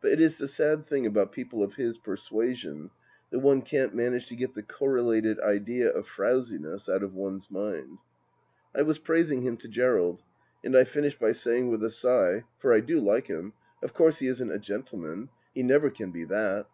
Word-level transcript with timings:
But 0.00 0.10
it 0.10 0.20
is 0.20 0.38
the 0.38 0.48
sad 0.48 0.84
thing 0.84 1.06
about 1.06 1.30
people 1.30 1.62
of 1.62 1.76
his 1.76 1.98
persuasion, 1.98 2.90
that 3.30 3.38
one 3.38 3.62
can't 3.62 3.94
manage 3.94 4.26
to 4.26 4.34
get 4.34 4.54
the 4.54 4.62
correlated 4.64 5.38
idea 5.38 5.88
of 5.88 6.08
frowsi 6.08 6.58
ness 6.58 6.88
out 6.88 7.04
of 7.04 7.14
one's 7.14 7.48
mind. 7.48 7.98
I 8.74 8.82
was 8.82 8.98
praising 8.98 9.42
him 9.42 9.56
to 9.58 9.68
Gerald, 9.68 10.24
and 10.64 10.76
I 10.76 10.82
finished 10.82 11.20
by 11.20 11.30
saying 11.30 11.70
with 11.70 11.84
a 11.84 11.90
sigh, 11.90 12.42
for 12.58 12.72
I 12.72 12.80
do 12.80 12.98
like 12.98 13.28
him:" 13.28 13.52
Of 13.84 13.94
course 13.94 14.18
he 14.18 14.26
isn't 14.26 14.50
a 14.50 14.58
gentleman; 14.58 15.28
he 15.54 15.62
never 15.62 15.90
can 15.90 16.10
be 16.10 16.24
that." 16.24 16.66